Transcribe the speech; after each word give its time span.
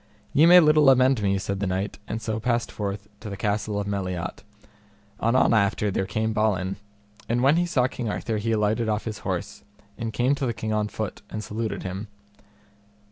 Ye 0.33 0.47
may 0.47 0.59
little 0.59 0.89
amend 0.89 1.21
me, 1.21 1.37
said 1.37 1.59
the 1.59 1.67
knight, 1.67 1.99
and 2.07 2.23
so 2.23 2.39
passed 2.39 2.71
forth 2.71 3.07
to 3.19 3.29
the 3.29 3.37
castle 3.37 3.79
of 3.79 3.85
Meliot. 3.85 4.41
Anon 5.21 5.53
after 5.53 5.91
there 5.91 6.07
came 6.07 6.33
Balin, 6.33 6.77
and 7.29 7.43
when 7.43 7.55
he 7.57 7.67
saw 7.67 7.85
King 7.85 8.09
Arthur 8.09 8.37
he 8.37 8.51
alighted 8.53 8.89
off 8.89 9.05
his 9.05 9.19
horse, 9.19 9.63
and 9.99 10.11
came 10.11 10.33
to 10.33 10.47
the 10.47 10.55
King 10.55 10.73
on 10.73 10.87
foot, 10.87 11.21
and 11.29 11.43
saluted 11.43 11.83
him. 11.83 12.07